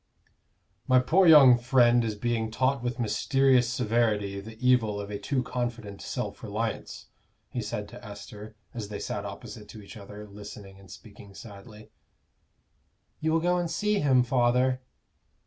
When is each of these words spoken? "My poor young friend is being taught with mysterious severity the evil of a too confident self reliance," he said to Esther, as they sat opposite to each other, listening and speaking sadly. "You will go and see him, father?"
"My 0.87 0.97
poor 0.97 1.27
young 1.27 1.59
friend 1.59 2.03
is 2.03 2.15
being 2.15 2.49
taught 2.49 2.81
with 2.81 2.97
mysterious 2.99 3.69
severity 3.69 4.39
the 4.41 4.57
evil 4.57 4.99
of 4.99 5.11
a 5.11 5.19
too 5.19 5.43
confident 5.43 6.01
self 6.01 6.41
reliance," 6.41 7.09
he 7.51 7.61
said 7.61 7.87
to 7.89 8.03
Esther, 8.03 8.55
as 8.73 8.87
they 8.87 8.97
sat 8.97 9.25
opposite 9.25 9.69
to 9.69 9.81
each 9.83 9.97
other, 9.97 10.27
listening 10.27 10.79
and 10.79 10.89
speaking 10.89 11.35
sadly. 11.35 11.91
"You 13.19 13.31
will 13.31 13.41
go 13.41 13.57
and 13.59 13.69
see 13.69 13.99
him, 13.99 14.23
father?" 14.23 14.81